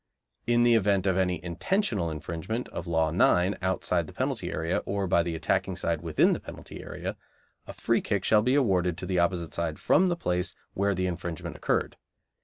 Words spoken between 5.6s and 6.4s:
side within the